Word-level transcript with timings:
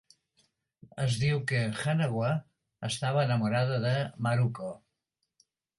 Es 1.03 1.17
diu 1.25 1.41
que 1.51 1.61
Hanawa 1.83 2.33
estava 2.91 3.23
enamorada 3.29 3.81
de 3.89 3.97
Maruko. 4.29 4.77